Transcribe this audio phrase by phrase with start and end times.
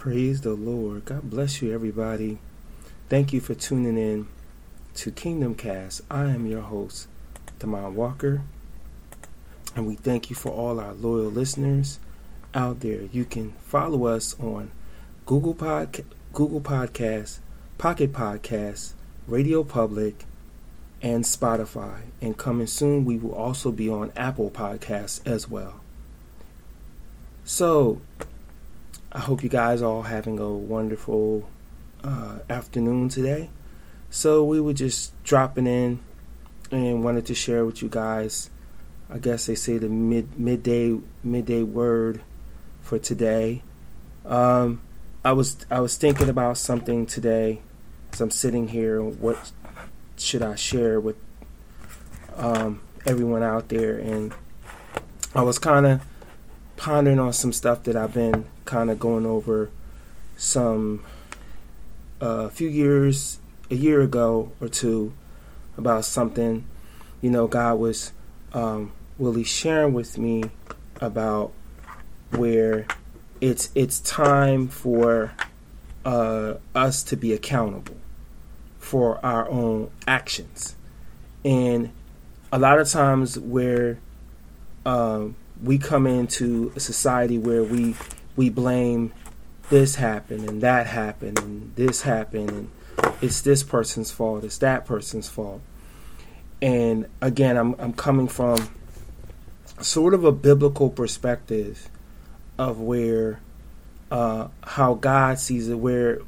[0.00, 1.04] Praise the Lord.
[1.04, 2.38] God bless you, everybody.
[3.10, 4.28] Thank you for tuning in
[4.94, 6.00] to Kingdom Cast.
[6.10, 7.06] I am your host,
[7.58, 8.40] Damon Walker,
[9.76, 11.98] and we thank you for all our loyal listeners
[12.54, 13.02] out there.
[13.12, 14.70] You can follow us on
[15.26, 17.40] Google Pod, Google Podcasts,
[17.76, 18.94] Pocket Podcasts,
[19.26, 20.24] Radio Public,
[21.02, 22.04] and Spotify.
[22.22, 25.80] And coming soon, we will also be on Apple Podcasts as well.
[27.44, 28.00] So,
[29.12, 31.48] I hope you guys are all having a wonderful
[32.04, 33.50] uh, afternoon today.
[34.08, 35.98] So we were just dropping in
[36.70, 38.50] and wanted to share with you guys.
[39.12, 42.20] I guess they say the mid midday midday word
[42.82, 43.62] for today.
[44.24, 44.80] Um,
[45.24, 47.62] I was I was thinking about something today
[48.12, 49.02] as I'm sitting here.
[49.02, 49.50] What
[50.18, 51.16] should I share with
[52.36, 53.98] um, everyone out there?
[53.98, 54.32] And
[55.34, 56.00] I was kind of
[56.76, 59.68] pondering on some stuff that I've been kind of going over
[60.36, 61.02] some
[62.20, 65.12] a uh, few years, a year ago or two,
[65.76, 66.64] about something.
[67.20, 68.12] You know, God was
[68.52, 70.44] um, really sharing with me
[71.00, 71.52] about
[72.30, 72.86] where
[73.40, 75.32] it's it's time for
[76.04, 77.96] uh, us to be accountable
[78.78, 80.76] for our own actions,
[81.44, 81.90] and
[82.52, 83.98] a lot of times where
[84.86, 87.96] um, we come into a society where we
[88.40, 89.12] we blame
[89.68, 92.70] this happened and that happened and this happened and
[93.20, 95.60] it's this person's fault, it's that person's fault.
[96.62, 98.70] And again, I'm I'm coming from
[99.82, 101.90] sort of a biblical perspective
[102.56, 103.40] of where
[104.10, 106.20] uh, how God sees it, where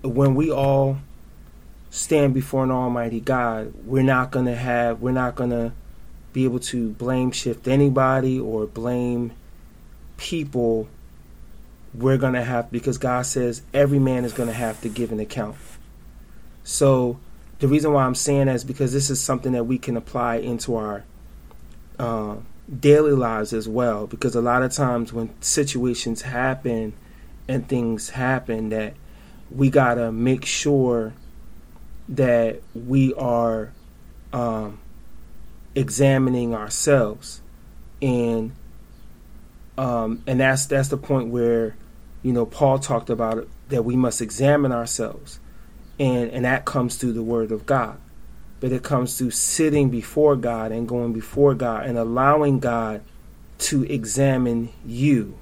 [0.00, 0.96] when we all
[1.90, 5.74] stand before an Almighty God, we're not gonna have, we're not gonna
[6.32, 9.32] be able to blame shift anybody or blame
[10.16, 10.88] people
[11.96, 15.12] we're going to have because God says every man is going to have to give
[15.12, 15.56] an account.
[16.64, 17.18] So
[17.58, 20.36] the reason why I'm saying that is because this is something that we can apply
[20.36, 21.04] into our
[21.98, 22.36] uh,
[22.80, 24.06] daily lives as well.
[24.06, 26.92] Because a lot of times when situations happen
[27.48, 28.94] and things happen, that
[29.50, 31.14] we gotta make sure
[32.08, 33.72] that we are
[34.32, 34.78] um,
[35.74, 37.40] examining ourselves
[38.02, 38.52] and
[39.78, 41.76] um, and that's that's the point where
[42.26, 45.38] you know Paul talked about it that we must examine ourselves.
[46.00, 47.98] And and that comes through the word of God.
[48.58, 53.02] But it comes through sitting before God and going before God and allowing God
[53.58, 55.38] to examine you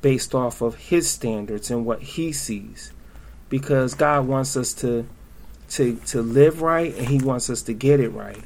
[0.00, 2.90] based off of his standards and what he sees.
[3.50, 5.06] Because God wants us to
[5.72, 8.42] to to live right and he wants us to get it right.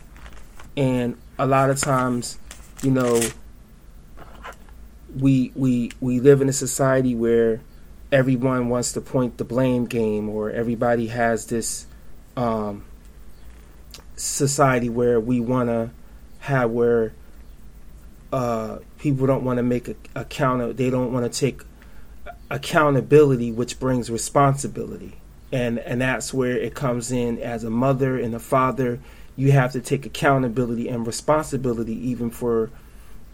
[0.76, 2.40] And a lot of times,
[2.82, 3.20] you know,
[5.16, 7.60] we we we live in a society where
[8.10, 11.86] everyone wants to point the blame game, or everybody has this
[12.36, 12.84] um,
[14.16, 15.90] society where we want to
[16.40, 17.12] have where
[18.32, 20.76] uh, people don't want to make a, account.
[20.76, 21.62] They don't want to take
[22.50, 25.16] accountability, which brings responsibility,
[25.52, 29.00] and and that's where it comes in as a mother and a father
[29.38, 32.70] you have to take accountability and responsibility even for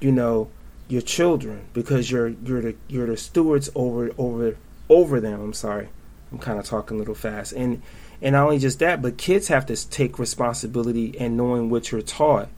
[0.00, 0.50] you know
[0.86, 4.56] your children because you're you're the you're the stewards over over
[4.88, 5.40] over them.
[5.40, 5.88] I'm sorry.
[6.32, 7.52] I'm kind of talking a little fast.
[7.52, 7.82] And
[8.22, 12.02] and not only just that but kids have to take responsibility and knowing what you're
[12.02, 12.48] taught.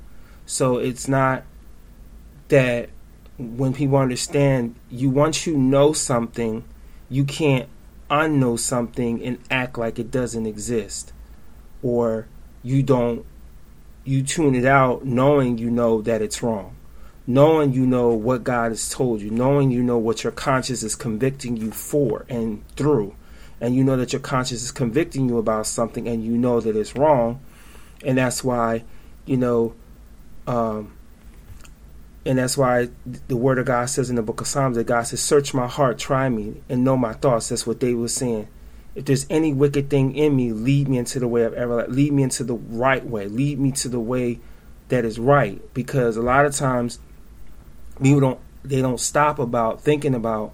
[0.47, 1.45] So it's not
[2.49, 2.91] that
[3.39, 6.65] when people understand you once you know something
[7.09, 7.69] you can't
[8.11, 11.13] unknow something and act like it doesn't exist.
[11.83, 12.27] Or
[12.63, 13.25] you don't
[14.05, 16.76] you tune it out knowing you know that it's wrong,
[17.27, 20.95] knowing you know what God has told you, knowing you know what your conscience is
[20.95, 23.15] convicting you for and through,
[23.61, 26.77] and you know that your conscience is convicting you about something and you know that
[26.77, 27.41] it's wrong,
[28.05, 28.85] and that's why,
[29.25, 29.75] you know,
[30.47, 30.93] um,
[32.27, 32.89] and that's why
[33.29, 35.69] the word of God says in the book of Psalms that God says, Search my
[35.69, 37.49] heart, try me, and know my thoughts.
[37.49, 38.49] That's what David was saying.
[38.97, 41.95] If there's any wicked thing in me, lead me into the way of everlasting.
[41.95, 43.29] Lead me into the right way.
[43.29, 44.41] Lead me to the way
[44.89, 45.63] that is right.
[45.73, 46.99] Because a lot of times
[48.03, 50.53] people don't they don't stop about thinking about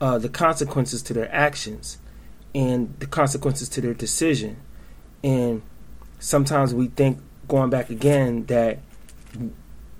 [0.00, 1.98] uh, the consequences to their actions
[2.54, 4.56] and the consequences to their decision.
[5.24, 5.62] And
[6.18, 7.18] sometimes we think
[7.48, 8.78] going back again that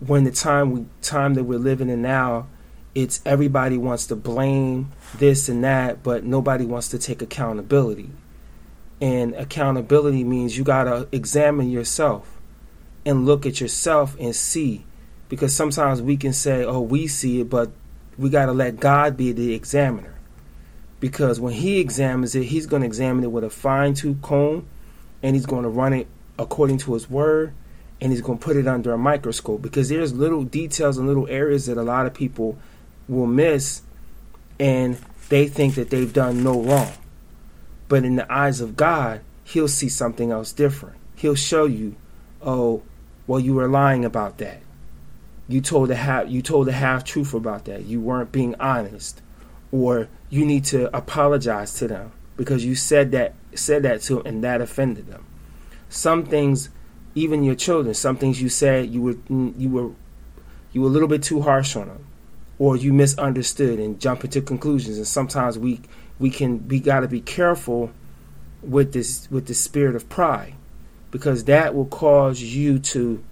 [0.07, 2.47] when the time we time that we're living in now
[2.95, 8.11] it's everybody wants to blame this and that, but nobody wants to take accountability.
[9.01, 12.39] And accountability means you got to examine yourself
[13.07, 14.85] and look at yourself and see.
[15.31, 17.71] Because sometimes we can say, oh, we see it, but
[18.19, 20.15] we got to let God be the examiner.
[21.01, 24.67] because when he examines it, he's going to examine it with a fine tooth comb
[25.23, 26.07] and he's going to run it
[26.39, 27.53] according to his word
[28.01, 31.27] and he's going to put it under a microscope because there's little details and little
[31.29, 32.59] areas that a lot of people
[33.09, 33.83] will miss
[34.59, 34.99] and
[35.31, 36.93] they think that they've done no wrong.
[37.89, 40.97] But in the eyes of God, he'll see something else different.
[41.17, 41.97] He'll show you,
[42.43, 42.83] oh,
[43.27, 44.61] well, you were lying about that.
[45.51, 47.85] You told a half you told a half truth about that.
[47.85, 49.21] You weren't being honest.
[49.73, 54.27] Or you need to apologize to them because you said that said that to them
[54.27, 55.25] and that offended them.
[55.89, 56.71] Some things,
[57.15, 59.91] even your children, some things you said you were you were
[60.73, 62.05] you were a little bit too harsh on them,
[62.59, 64.99] or you misunderstood and jump into conclusions.
[64.99, 65.81] And sometimes we
[66.21, 67.91] we can we got to be careful
[68.63, 70.55] with this with the spirit of pride
[71.11, 73.23] because that will cause you to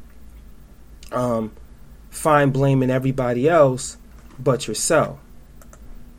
[1.12, 1.52] um,
[2.10, 3.96] find blame in everybody else
[4.38, 5.18] but yourself.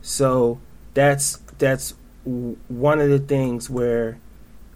[0.02, 0.60] So
[0.94, 1.94] that's that's
[2.24, 4.18] one of the things where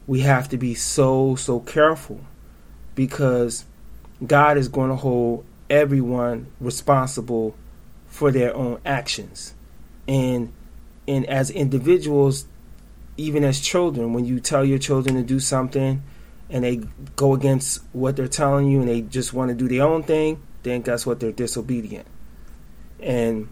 [0.07, 2.21] we have to be so so careful
[2.95, 3.65] because
[4.25, 7.55] God is going to hold everyone responsible
[8.09, 9.55] for their own actions.
[10.07, 10.53] And
[11.07, 12.47] and as individuals,
[13.17, 16.03] even as children, when you tell your children to do something
[16.49, 16.77] and they
[17.17, 20.41] go against what they're telling you and they just want to do their own thing,
[20.65, 21.21] then guess what?
[21.21, 22.07] They're disobedient.
[23.01, 23.49] And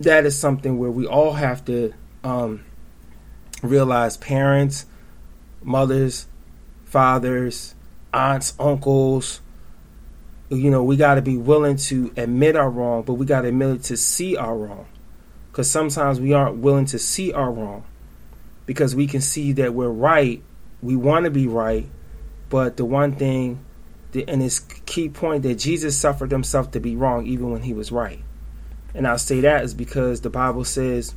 [0.00, 1.92] that is something where we all have to
[2.22, 2.64] um,
[3.62, 4.86] realize parents,
[5.62, 6.26] mothers,
[6.84, 7.74] fathers,
[8.12, 9.40] aunts, uncles,
[10.48, 13.48] you know, we got to be willing to admit our wrong, but we got to
[13.48, 14.86] admit it to see our wrong.
[15.50, 17.84] Because sometimes we aren't willing to see our wrong
[18.66, 20.42] because we can see that we're right.
[20.82, 21.86] We want to be right.
[22.48, 23.64] But the one thing,
[24.28, 27.92] and this key point that Jesus suffered himself to be wrong even when he was
[27.92, 28.20] right.
[28.94, 31.14] And I'll say that is because the Bible says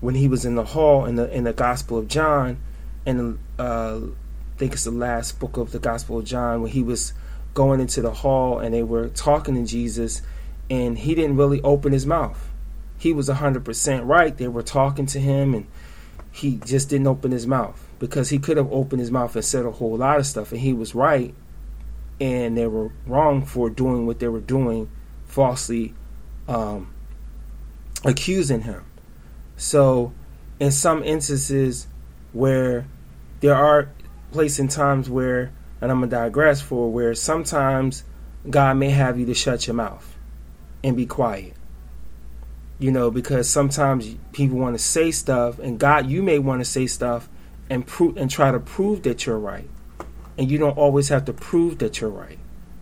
[0.00, 2.58] when he was in the hall in the in the Gospel of John,
[3.04, 6.82] and uh, I think it's the last book of the Gospel of John, when he
[6.82, 7.12] was
[7.54, 10.22] going into the hall and they were talking to Jesus,
[10.70, 12.48] and he didn't really open his mouth.
[12.98, 14.36] He was hundred percent right.
[14.36, 15.66] They were talking to him, and
[16.32, 19.64] he just didn't open his mouth because he could have opened his mouth and said
[19.64, 21.34] a whole lot of stuff, and he was right,
[22.20, 24.90] and they were wrong for doing what they were doing,
[25.26, 25.94] falsely
[26.48, 26.92] um,
[28.04, 28.84] accusing him.
[29.56, 30.12] So,
[30.58, 31.86] in some instances
[32.32, 32.86] where
[33.40, 33.88] there are
[34.32, 38.04] places and times where, and I'm gonna digress for where sometimes
[38.48, 40.16] God may have you to shut your mouth
[40.82, 41.54] and be quiet.
[42.78, 46.64] You know, because sometimes people want to say stuff, and God, you may want to
[46.64, 47.28] say stuff
[47.70, 49.68] and prove and try to prove that you're right,
[50.38, 52.38] and you don't always have to prove that you're right,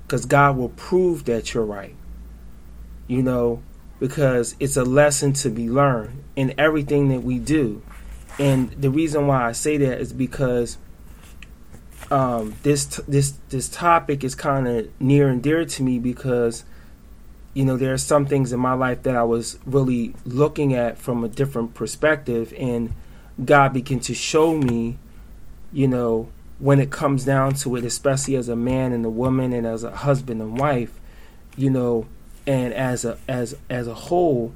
[0.07, 1.95] because God will prove that you're right.
[3.07, 3.63] You know,
[4.01, 7.83] because it's a lesson to be learned in everything that we do.
[8.39, 10.79] And the reason why I say that is because
[12.11, 16.65] um, this this this topic is kind of near and dear to me because
[17.55, 20.99] you know there are some things in my life that I was really looking at
[20.99, 22.93] from a different perspective, and
[23.43, 24.99] God began to show me,
[25.73, 26.29] you know,
[26.59, 29.85] when it comes down to it, especially as a man and a woman and as
[29.85, 30.99] a husband and wife,
[31.57, 32.07] you know,
[32.47, 34.53] and as a as as a whole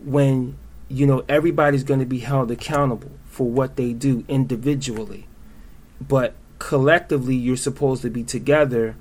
[0.00, 0.56] when
[0.88, 5.26] you know everybody's going to be held accountable for what they do individually.
[6.00, 8.94] But collectively you're supposed to be together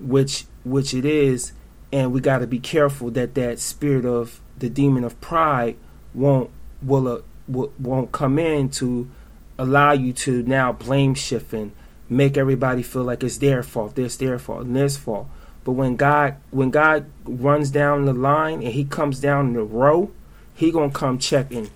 [0.00, 1.52] which which it is
[1.92, 5.76] and we got to be careful that that spirit of the demon of pride
[6.14, 6.50] won't
[6.82, 9.08] will, uh, will won't come in to
[9.58, 11.72] allow you to now blame shift and
[12.08, 15.28] make everybody feel like it's their fault this their fault and this fault
[15.64, 20.10] but when God when God runs down the line and he comes down the row,
[20.54, 21.70] he gonna come checking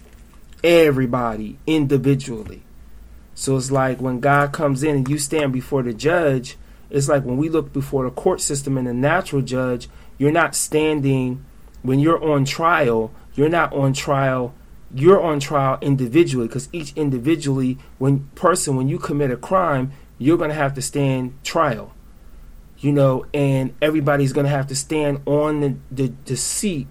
[0.63, 2.63] everybody individually.
[3.35, 6.57] So it's like when God comes in and you stand before the judge,
[6.91, 10.55] it's like when we look before the court system and the natural judge, you're not
[10.55, 11.45] standing
[11.83, 14.53] when you're on trial, you're not on trial
[14.95, 20.39] you're on trial individually because each individually when person when you commit a crime you're
[20.39, 21.93] going to have to stand trial
[22.81, 26.87] you know, and everybody's going to have to stand on the, the, the, seat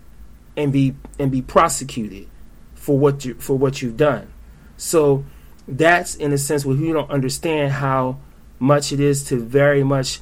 [0.55, 2.27] and be and be prosecuted
[2.75, 4.31] for what you for what you've done.
[4.75, 5.23] So
[5.67, 8.17] that's in a sense where you don't understand how
[8.59, 10.19] much it is to very much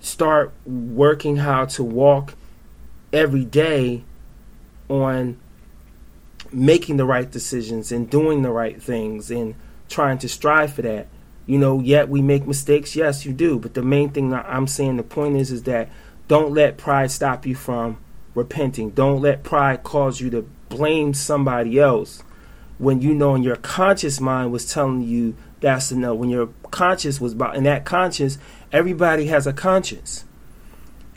[0.00, 2.34] start working how to walk
[3.12, 4.02] every day
[4.88, 5.38] on
[6.52, 9.54] making the right decisions and doing the right things and
[9.88, 11.06] trying to strive for that
[11.46, 12.94] you know, yet we make mistakes.
[12.94, 13.58] Yes, you do.
[13.58, 15.88] But the main thing I'm saying, the point is, is that
[16.28, 17.98] don't let pride stop you from
[18.34, 18.90] repenting.
[18.90, 22.22] Don't let pride cause you to blame somebody else.
[22.78, 26.16] when you know in your conscious mind was telling you that's enough.
[26.16, 28.38] When your conscious was about, in that conscience,
[28.72, 30.24] everybody has a conscience.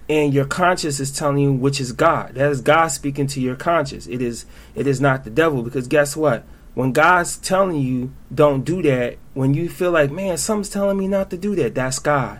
[0.07, 2.35] And your conscience is telling you which is God.
[2.35, 4.05] That is God speaking to your conscience.
[4.07, 4.45] It is
[4.75, 6.43] it is not the devil because guess what?
[6.75, 11.07] When God's telling you don't do that, when you feel like, man, something's telling me
[11.07, 12.39] not to do that, that's God.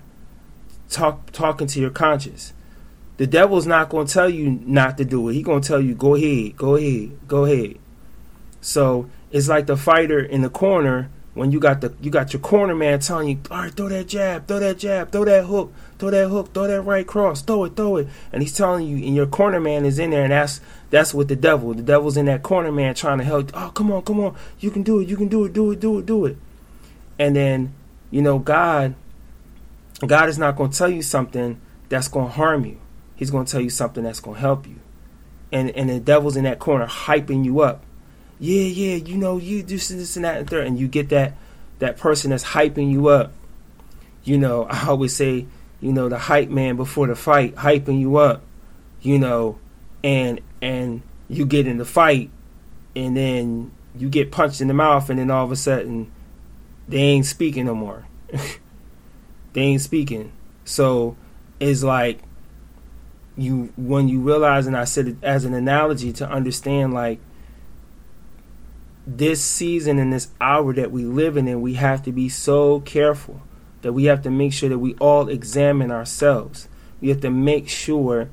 [0.89, 2.53] Talk talking to your conscience.
[3.17, 5.33] The devil's not going to tell you not to do it.
[5.33, 7.77] He's going to tell you, go ahead, go ahead, go ahead.
[8.59, 12.39] So it's like the fighter in the corner when you got the you got your
[12.39, 15.73] corner man telling you, all right, throw that jab, throw that jab, throw that hook,
[15.99, 19.05] throw that hook, throw that right cross, throw it, throw it, and he's telling you,
[19.05, 21.73] and your corner man is in there, and that's that's what the devil.
[21.73, 23.51] The devil's in that corner man trying to help.
[23.53, 25.79] Oh, come on, come on, you can do it, you can do it, do it,
[25.81, 26.37] do it, do it.
[27.19, 27.73] And then,
[28.11, 28.95] you know, God,
[30.07, 32.79] God is not going to tell you something that's going to harm you.
[33.17, 34.75] He's going to tell you something that's going to help you.
[35.51, 37.83] And and the devil's in that corner hyping you up
[38.39, 41.33] yeah, yeah, you know, you do this and that and third, and you get that
[41.79, 43.31] that person that's hyping you up.
[44.23, 45.45] You know, I always say,
[45.81, 48.41] you know, the hype man before the fight, hyping you up.
[49.01, 49.59] You know,
[50.03, 52.29] and and you get in the fight,
[52.95, 56.11] and then you get punched in the mouth, and then all of a sudden,
[56.87, 58.05] they ain't speaking no more.
[59.53, 60.31] they ain't speaking.
[60.65, 61.15] So
[61.59, 62.19] it's like
[63.37, 67.19] you when you realize, and I said it as an analogy to understand, like
[69.07, 72.79] this season and this hour that we live in, and we have to be so
[72.81, 73.41] careful
[73.81, 76.67] that we have to make sure that we all examine ourselves.
[77.01, 78.29] We have to make sure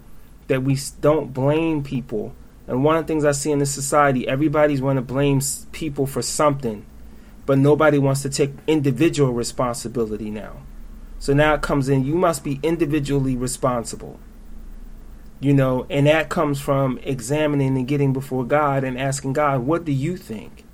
[0.49, 2.35] that we don't blame people.
[2.67, 5.41] And one of the things I see in this society, everybody's want to blame
[5.73, 6.87] people for something,
[7.45, 10.63] but nobody wants to take individual responsibility now.
[11.19, 14.19] So now it comes in, you must be individually responsible.
[15.43, 19.85] You know, and that comes from examining and getting before God and asking God, what
[19.85, 20.65] do you think?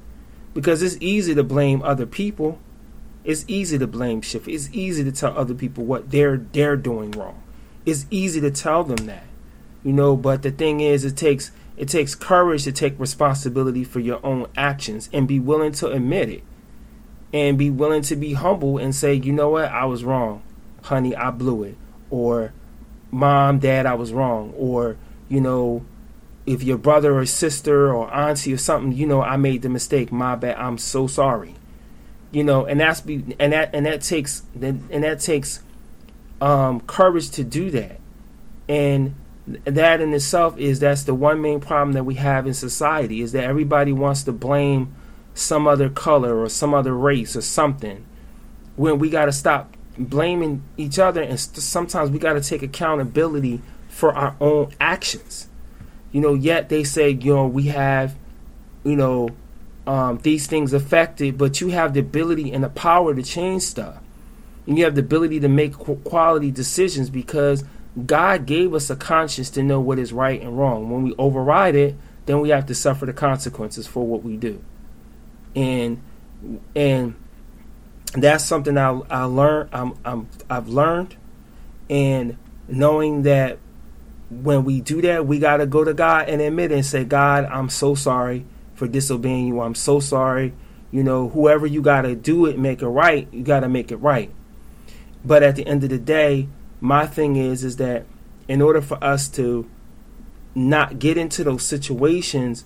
[0.52, 2.58] Because it's easy to blame other people.
[3.24, 4.46] It's easy to blame shift.
[4.46, 7.42] It's easy to tell other people what they're they're doing wrong.
[7.86, 9.24] It's easy to tell them that.
[9.82, 14.00] You know, but the thing is it takes it takes courage to take responsibility for
[14.00, 16.44] your own actions and be willing to admit it.
[17.32, 20.42] And be willing to be humble and say, you know what, I was wrong.
[20.82, 21.76] Honey, I blew it.
[22.10, 22.52] Or
[23.10, 24.96] mom, dad, I was wrong, or
[25.28, 25.84] you know,
[26.46, 30.10] if your brother or sister or auntie or something, you know, I made the mistake.
[30.10, 30.56] My bad.
[30.56, 31.54] I'm so sorry.
[32.30, 35.60] You know, and that's be and that and that takes and that takes
[36.40, 38.00] um, courage to do that.
[38.68, 39.14] And
[39.64, 43.32] that in itself is that's the one main problem that we have in society is
[43.32, 44.94] that everybody wants to blame
[45.34, 48.04] some other color or some other race or something
[48.76, 52.62] when we got to stop blaming each other, and st- sometimes we got to take
[52.62, 55.48] accountability for our own actions.
[56.12, 58.14] You know, yet they say, you know, we have,
[58.84, 59.30] you know,
[59.86, 63.96] um, these things affected, but you have the ability and the power to change stuff.
[64.66, 67.64] And you have the ability to make quality decisions because
[68.06, 70.90] God gave us a conscience to know what is right and wrong.
[70.90, 74.62] When we override it, then we have to suffer the consequences for what we do.
[75.56, 76.02] And
[76.76, 77.14] and
[78.10, 79.70] that's something I I learned.
[79.72, 81.16] I'm, I'm I've learned,
[81.88, 82.36] and
[82.68, 83.58] knowing that
[84.30, 87.04] when we do that, we got to go to God and admit it and say,
[87.04, 89.60] God, I'm so sorry for disobeying you.
[89.60, 90.52] I'm so sorry.
[90.90, 93.28] You know, whoever you got to do it, make it right.
[93.32, 94.30] You got to make it right.
[95.24, 96.48] But at the end of the day,
[96.80, 98.04] my thing is, is that
[98.46, 99.68] in order for us to
[100.54, 102.64] not get into those situations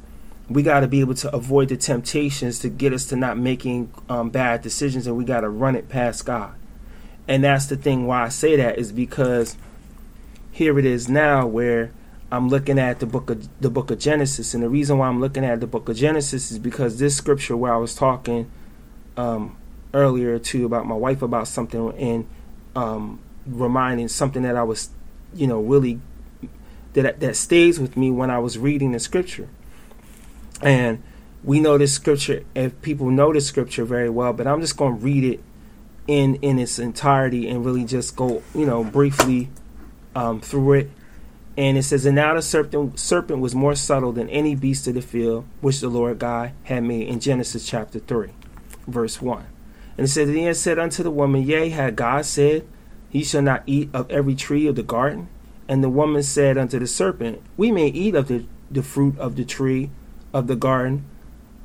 [0.55, 3.93] we got to be able to avoid the temptations to get us to not making
[4.09, 6.55] um, bad decisions, and we got to run it past God.
[7.29, 9.57] And that's the thing why I say that is because
[10.51, 11.93] here it is now where
[12.31, 15.21] I'm looking at the book of the book of Genesis, and the reason why I'm
[15.21, 18.51] looking at the book of Genesis is because this scripture where I was talking
[19.17, 19.57] um,
[19.95, 22.27] earlier to about my wife about something and
[22.75, 24.91] um, reminding something that I was,
[25.35, 26.01] you know, really
[26.95, 29.49] that that stays with me when I was reading the scripture.
[30.63, 31.03] And
[31.45, 34.99] we know this scripture, if people know this scripture very well, but I'm just going
[34.99, 35.41] to read it
[36.07, 39.49] in in its entirety and really just go, you know, briefly
[40.15, 40.91] um, through it.
[41.57, 44.95] And it says, And now the serpent, serpent was more subtle than any beast of
[44.95, 48.31] the field which the Lord God had made in Genesis chapter 3,
[48.87, 49.45] verse 1.
[49.99, 52.67] And it said, And he said unto the woman, Yea, had God said,
[53.11, 55.29] Ye shall not eat of every tree of the garden?
[55.69, 59.37] And the woman said unto the serpent, We may eat of the, the fruit of
[59.37, 59.91] the tree
[60.33, 61.05] of the garden,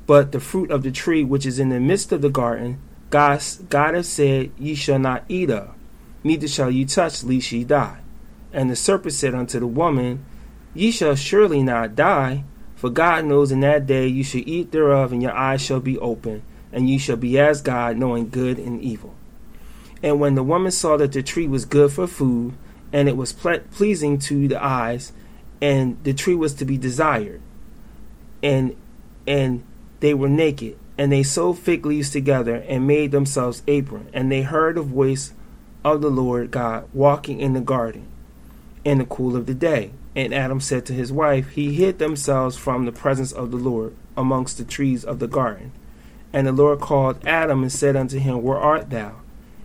[0.05, 3.41] but the fruit of the tree which is in the midst of the garden, God,
[3.69, 5.73] God has said, Ye shall not eat of,
[6.23, 7.99] neither shall ye touch, lest ye die.
[8.53, 10.23] And the serpent said unto the woman,
[10.73, 12.43] Ye shall surely not die,
[12.75, 15.97] For God knows in that day you shall eat thereof, and your eyes shall be
[15.97, 19.15] open, and you shall be as God, knowing good and evil.
[20.03, 22.53] And when the woman saw that the tree was good for food,
[22.93, 25.11] and it was ple- pleasing to the eyes,
[25.61, 27.41] and the tree was to be desired,
[28.47, 28.75] and
[29.27, 29.61] and
[29.99, 34.41] they were naked, and they sewed fig leaves together and made themselves apron, and they
[34.41, 35.33] heard the voice
[35.83, 38.07] of the Lord God walking in the garden
[38.85, 39.91] in the cool of the day.
[40.15, 43.93] And Adam said to his wife, He hid themselves from the presence of the Lord
[44.15, 45.71] amongst the trees of the garden.
[46.31, 49.15] And the Lord called Adam and said unto him, Where art thou?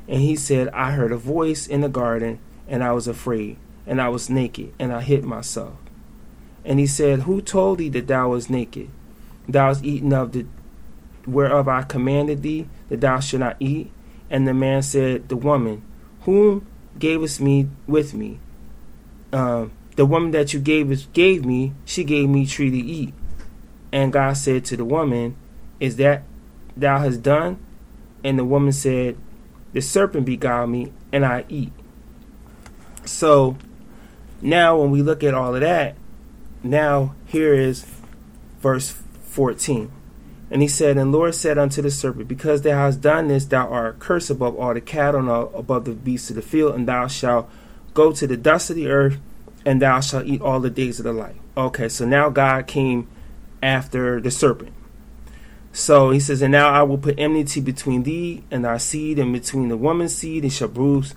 [0.09, 4.01] And he said, I heard a voice in the garden, and I was afraid, and
[4.01, 5.75] I was naked, and I hid myself.
[6.65, 8.89] And he said, Who told thee that thou was naked?
[9.49, 10.47] Thou hast eaten of the
[11.27, 13.91] whereof I commanded thee that thou should not eat.
[14.31, 15.83] And the man said, The woman,
[16.23, 16.67] whom
[16.99, 18.39] gavest me with me?
[19.33, 19.67] Uh,
[19.97, 23.15] the woman that you gave gave me, she gave me tree to eat.
[23.91, 25.37] And God said to the woman,
[25.81, 26.23] Is that
[26.77, 27.59] thou hast done?
[28.25, 29.17] And the woman said,
[29.73, 31.73] The serpent beguiled me, and I eat.
[33.05, 33.59] So
[34.41, 35.97] now when we look at all of that,
[36.63, 37.87] now here is
[38.61, 38.91] verse
[39.25, 39.91] 14.
[40.51, 43.69] And he said, And Lord said unto the serpent, Because thou hast done this, thou
[43.69, 47.07] art cursed above all the cattle and above the beasts of the field, and thou
[47.07, 47.49] shalt
[47.95, 49.19] go to the dust of the earth
[49.65, 51.37] and thou shalt eat all the days of the life.
[51.57, 53.07] Okay, so now God came
[53.63, 54.73] after the serpent.
[55.73, 59.33] So he says, And now I will put enmity between thee and thy seed, and
[59.33, 61.15] between the woman's seed, and shall bruise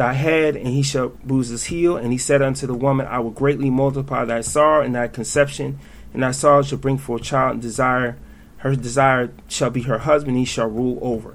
[0.00, 1.96] thy head, and he shall bruise his heel.
[1.96, 5.78] And he said unto the woman, I will greatly multiply thy sorrow and thy conception,
[6.12, 8.16] and thy sorrow shall bring forth child, and desire
[8.58, 11.34] her desire shall be her husband, he shall rule over.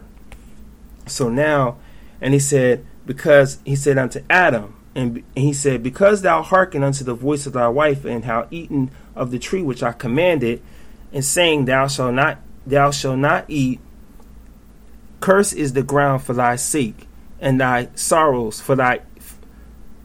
[1.07, 1.77] So now,
[2.21, 7.03] and he said, because he said unto Adam, and he said, Because thou hearken unto
[7.03, 10.61] the voice of thy wife, and how eaten of the tree which I commanded,
[11.11, 13.79] and saying, Thou shalt not, thou shalt not eat.
[15.19, 17.07] Curse is the ground for thy sake,
[17.39, 19.01] and thy sorrows for thy.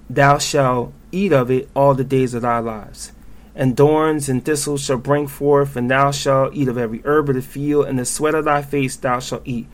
[0.09, 3.13] Thou shalt eat of it all the days of thy lives.
[3.55, 7.35] And thorns and thistles shall bring forth, and thou shalt eat of every herb of
[7.35, 9.67] the field, and the sweat of thy face thou shalt eat,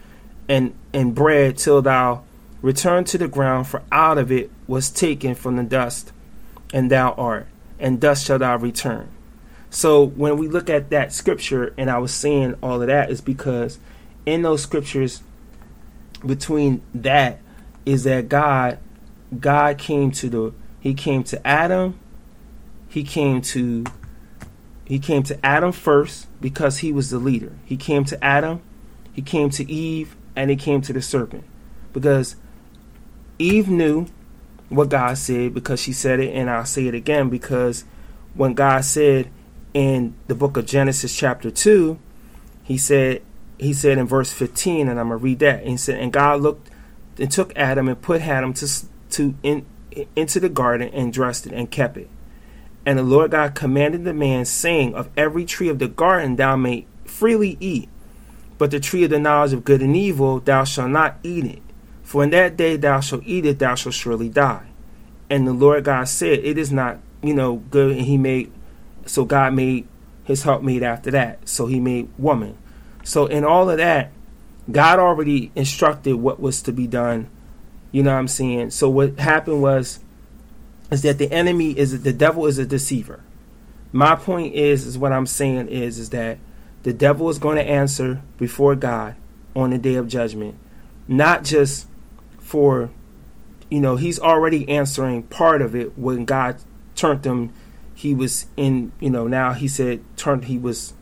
[0.48, 2.22] and and bread till thou
[2.62, 6.10] Return to the ground, for out of it was taken from the dust,
[6.72, 7.46] and thou art,
[7.78, 9.08] and dust shalt thou return.
[9.70, 13.20] So when we look at that scripture, and I was saying all of that, is
[13.20, 13.78] because
[14.24, 15.22] in those scriptures,
[16.24, 17.38] between that
[17.87, 18.79] is that God,
[19.38, 21.99] God came to the, He came to Adam,
[22.88, 23.85] He came to,
[24.85, 27.53] He came to Adam first because He was the leader.
[27.64, 28.61] He came to Adam,
[29.12, 31.44] He came to Eve, and He came to the serpent
[31.92, 32.37] because
[33.38, 34.07] Eve knew
[34.68, 37.85] what God said because she said it, and I'll say it again because
[38.35, 39.29] when God said
[39.72, 41.99] in the book of Genesis, chapter 2,
[42.64, 43.22] he said,
[43.59, 45.61] he said in verse 15, and I'm gonna read that.
[45.61, 46.68] And he said, and God looked
[47.18, 48.68] and took Adam and put Adam to
[49.11, 49.66] to in
[50.14, 52.09] into the garden and dressed it and kept it.
[52.85, 56.57] And the Lord God commanded the man, saying, Of every tree of the garden thou
[56.57, 57.88] may freely eat,
[58.59, 61.62] but the tree of the knowledge of good and evil thou shalt not eat it.
[62.05, 64.68] For in that day thou shalt eat it, thou shalt surely die.
[65.29, 67.96] And the Lord God said, It is not, you know, good.
[67.96, 68.52] And he made,
[69.07, 69.88] so God made
[70.22, 71.48] his helpmate after that.
[71.48, 72.57] So he made woman.
[73.02, 74.12] So in all of that,
[74.70, 77.29] God already instructed what was to be done.
[77.92, 78.70] You know what I'm saying?
[78.70, 80.00] So what happened was,
[80.90, 83.20] is that the enemy is, the devil is a deceiver.
[83.92, 86.38] My point is, is what I'm saying is, is that
[86.83, 89.16] the devil is going to answer before God
[89.55, 90.57] on the day of judgment.
[91.09, 91.87] Not just
[92.46, 92.90] for
[93.70, 96.57] you know he's already answering part of it when god
[96.94, 97.52] turned him
[97.94, 100.92] he was in you know now he said turned he was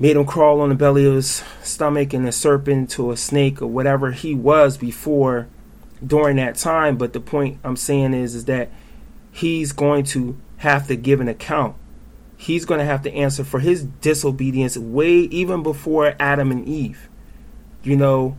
[0.00, 3.62] made him crawl on the belly of his stomach and a serpent to a snake
[3.62, 5.46] or whatever he was before
[6.04, 6.96] during that time.
[6.96, 8.70] But the point i'm saying is is that
[9.30, 11.76] he's going to have to give an account.
[12.36, 17.06] He's going to have to answer for his disobedience way even before adam and eve
[17.82, 18.36] you know?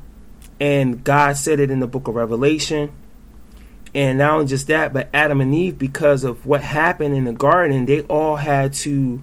[0.60, 2.92] And God said it in the book of Revelation.
[3.94, 7.34] And not only just that, but Adam and Eve, because of what happened in the
[7.34, 9.22] garden, they all had to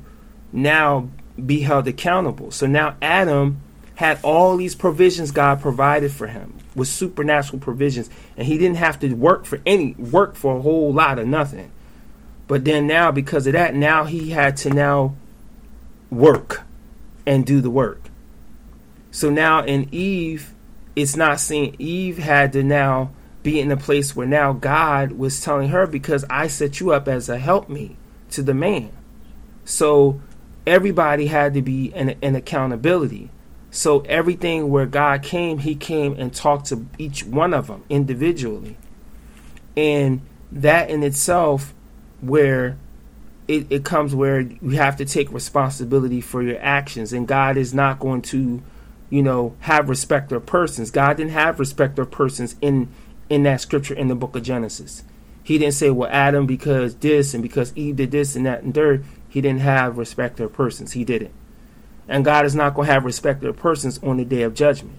[0.53, 1.09] now
[1.47, 2.51] be held accountable.
[2.51, 3.61] So now Adam
[3.97, 9.01] had all these provisions God provided for him with supernatural provisions, and he didn't have
[9.01, 11.71] to work for any work for a whole lot of nothing.
[12.47, 15.15] But then now, because of that, now he had to now
[16.11, 16.63] work
[17.27, 18.01] and do the work.
[19.11, 20.55] So now in Eve,
[20.97, 23.11] it's not saying Eve had to now
[23.43, 27.09] be in a place where now God was telling her because I set you up
[27.09, 27.97] as a helpmate
[28.31, 28.91] to the man.
[29.65, 30.21] So
[30.69, 33.31] everybody had to be in, an accountability.
[33.71, 38.77] So everything where God came, He came and talked to each one of them individually,
[39.77, 40.21] and
[40.53, 41.75] that in itself,
[42.21, 42.77] where
[43.47, 47.75] it, it comes where you have to take responsibility for your actions, and God is
[47.75, 48.63] not going to,
[49.11, 50.91] you know, have respect of persons.
[50.91, 52.89] God didn't have respect of persons in
[53.29, 55.03] in that scripture in the book of Genesis.
[55.43, 58.75] He didn't say, well, Adam because this and because Eve did this and that and
[58.75, 59.05] third.
[59.29, 60.93] He didn't have respect of persons.
[60.93, 61.33] He didn't.
[62.09, 64.99] And God is not going to have respect of persons on the day of judgment.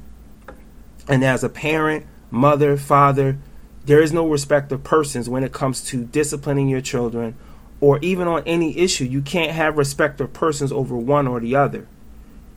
[1.07, 3.37] And as a parent, mother, father,
[3.85, 7.35] there is no respect of persons when it comes to disciplining your children
[7.81, 9.05] or even on any issue.
[9.05, 11.87] You can't have respect of persons over one or the other.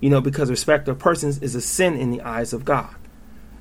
[0.00, 2.94] You know, because respect of persons is a sin in the eyes of God.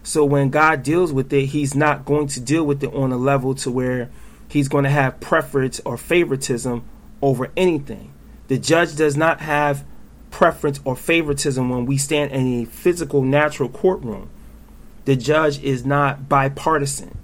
[0.04, 3.18] So when God deals with it, he's not going to deal with it on a
[3.18, 4.10] level to where
[4.50, 6.84] he's going to have preference or favoritism
[7.22, 8.14] over anything.
[8.48, 9.86] The judge does not have
[10.30, 14.30] preference or favoritism when we stand in a physical, natural courtroom.
[15.06, 17.18] The judge is not bipartisan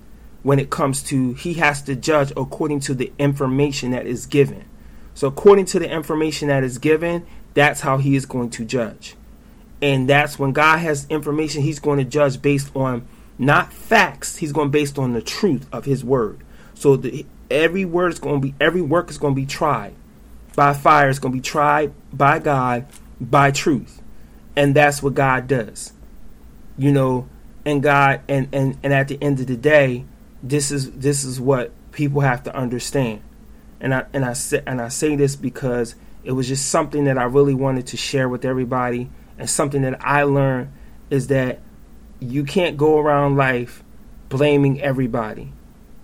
[0.43, 4.65] when it comes to he has to judge according to the information that is given.
[5.13, 9.15] So according to the information that is given, that's how he is going to judge.
[9.81, 13.07] And that's when God has information he's going to judge based on
[13.37, 16.39] not facts, he's going based on the truth of his word.
[16.73, 19.93] So the, every word is going to be every work is going to be tried
[20.55, 22.87] by fire, it's going to be tried by God
[23.21, 24.01] by truth.
[24.55, 25.93] And that's what God does.
[26.77, 27.29] You know,
[27.63, 30.05] and God and and and at the end of the day,
[30.41, 33.21] this is this is what people have to understand.
[33.79, 37.17] And I and I say and I say this because it was just something that
[37.17, 40.71] I really wanted to share with everybody and something that I learned
[41.09, 41.59] is that
[42.19, 43.83] you can't go around life
[44.29, 45.51] blaming everybody.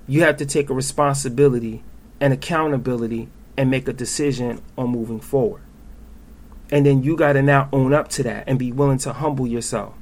[0.08, 1.84] You have to take a responsibility
[2.20, 5.62] and accountability and make a decision on moving forward.
[6.72, 9.46] And then you got to now own up to that and be willing to humble
[9.46, 9.94] yourself.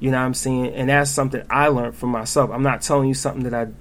[0.00, 0.74] You know what I'm saying?
[0.74, 2.50] And that's something I learned from myself.
[2.50, 3.72] I'm not telling you something that I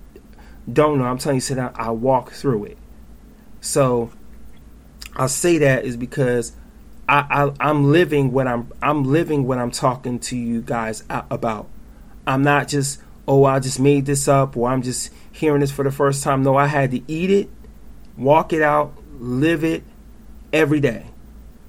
[0.72, 1.06] don't know.
[1.06, 2.78] I'm telling you that I walk through it.
[3.62, 4.12] So
[5.16, 6.54] I say that is because
[7.08, 11.68] I, I am living what I'm I'm living what I'm talking to you guys about.
[12.26, 15.84] I'm not just oh I just made this up or I'm just hearing this for
[15.84, 16.44] the first time.
[16.44, 17.50] No, I had to eat it,
[18.18, 19.84] walk it out, live it
[20.52, 21.06] every day.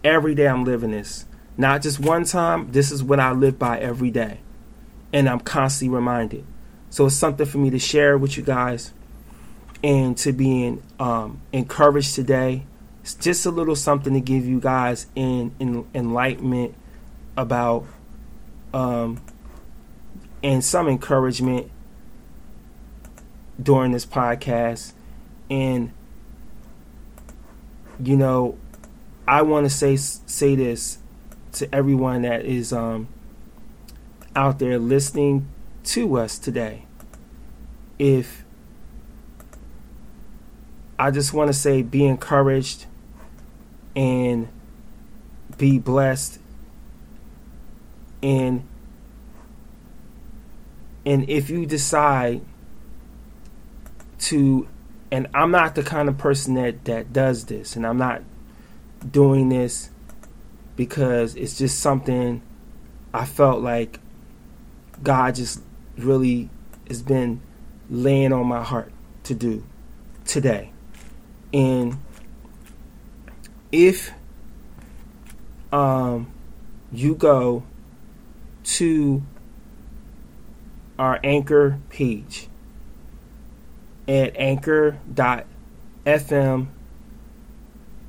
[0.04, 1.26] Every day I'm living this.
[1.56, 4.38] Not just one time, this is what I live by every day.
[5.12, 6.44] And I'm constantly reminded.
[6.90, 8.92] So it's something for me to share with you guys
[9.84, 12.64] and to be um, encouraged today.
[13.02, 16.74] It's just a little something to give you guys in, in enlightenment
[17.36, 17.84] about
[18.72, 19.20] um,
[20.42, 21.70] and some encouragement
[23.62, 24.92] during this podcast.
[25.50, 25.92] And
[28.02, 28.58] you know,
[29.26, 30.98] I want to say say this
[31.52, 33.08] to everyone that is um,
[34.34, 35.46] out there listening
[35.84, 36.86] to us today.
[37.98, 38.44] If
[40.98, 42.86] I just want to say, be encouraged
[43.94, 44.48] and
[45.58, 46.38] be blessed,
[48.22, 48.64] and
[51.04, 52.40] and if you decide
[54.22, 54.68] to,
[55.10, 58.22] and I'm not the kind of person that that does this, and I'm not
[59.08, 59.90] doing this
[60.76, 62.40] because it's just something
[63.12, 63.98] I felt like
[65.02, 65.60] God just
[65.98, 66.48] really
[66.88, 67.40] has been
[67.90, 68.92] laying on my heart
[69.24, 69.64] to do
[70.24, 70.72] today.
[71.52, 71.98] And
[73.70, 74.12] if
[75.72, 76.32] um,
[76.92, 77.64] you go
[78.64, 79.22] to
[80.98, 82.48] our anchor page
[84.08, 85.46] at anchor.fm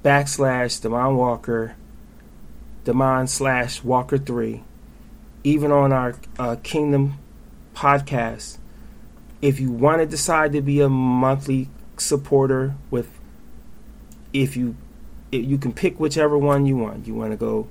[0.03, 1.75] backslash Demond Walker,
[2.85, 4.61] Demond slash Walker 3,
[5.43, 7.17] even on our uh, Kingdom
[7.73, 8.57] podcast.
[9.41, 13.09] If you want to decide to be a monthly supporter with,
[14.31, 14.75] if you,
[15.31, 17.07] if you can pick whichever one you want.
[17.07, 17.67] You want to go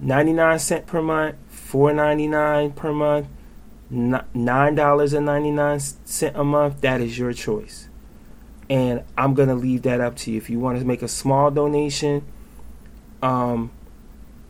[0.00, 3.26] 99 cent per month, 4.99 per month,
[3.92, 7.88] $9.99 a month, that is your choice
[8.68, 10.38] and I'm gonna leave that up to you.
[10.38, 12.24] If you want to make a small donation,
[13.22, 13.70] um,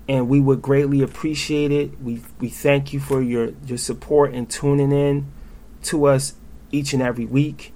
[0.08, 2.00] and we would greatly appreciate it.
[2.00, 5.26] We we thank you for your your support and tuning in
[5.84, 6.34] to us
[6.72, 7.72] each and every week,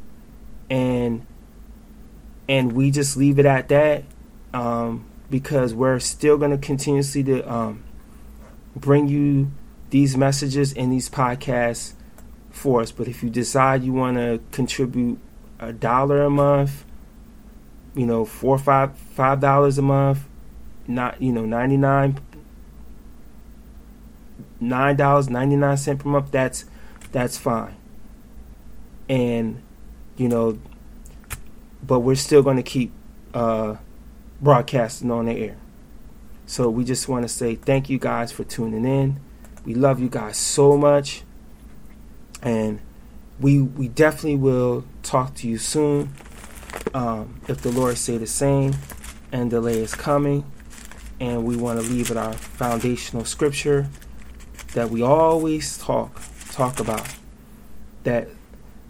[0.69, 1.27] and
[2.49, 4.05] and we just leave it at that
[4.55, 7.83] um, because we're still gonna continuously to um,
[8.75, 9.51] bring you
[9.91, 11.93] these messages and these podcasts
[12.51, 12.93] for us.
[12.93, 15.19] But if you decide you want to contribute
[15.59, 16.85] a dollar a month,
[17.95, 20.21] you know, four five five dollars a month,
[20.87, 22.19] not you know ninety nine
[24.61, 26.31] nine dollars ninety nine cent per month.
[26.31, 26.65] That's
[27.13, 27.75] that's fine.
[29.09, 29.61] And
[30.17, 30.59] you know,
[31.85, 32.93] but we're still going to keep
[33.35, 33.77] uh,
[34.41, 35.57] broadcasting on the air.
[36.47, 39.21] So we just want to say thank you guys for tuning in.
[39.65, 41.23] We love you guys so much,
[42.43, 42.81] and
[43.39, 46.15] we we definitely will talk to you soon.
[46.95, 48.75] Um, if the Lord say the same,
[49.33, 50.45] and delay is coming,
[51.21, 53.89] and we want to leave it our foundational scripture
[54.75, 57.07] that we always talk talk about
[58.05, 58.29] that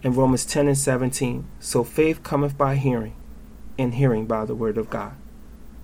[0.03, 1.45] in Romans 10 and 17.
[1.59, 3.15] So faith cometh by hearing,
[3.77, 5.13] and hearing by the word of God.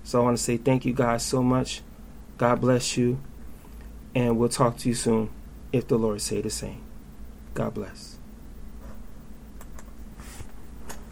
[0.04, 1.82] So I want to say thank you guys so much.
[2.38, 3.18] God bless you.
[4.14, 5.30] And we'll talk to you soon
[5.72, 6.82] if the Lord say the same.
[7.54, 8.17] God bless.